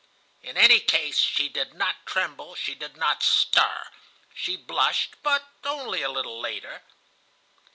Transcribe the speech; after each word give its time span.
In 0.41 0.57
any 0.57 0.79
case, 0.79 1.19
she 1.19 1.47
did 1.47 1.75
not 1.75 2.07
tremble, 2.07 2.55
she 2.55 2.73
did 2.73 2.97
not 2.97 3.21
stir. 3.21 3.85
She 4.33 4.57
blushed, 4.57 5.13
but 5.21 5.43
only 5.63 6.01
a 6.01 6.09
little 6.09 6.39
later. 6.39 6.81